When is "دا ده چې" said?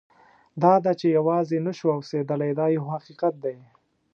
0.63-1.07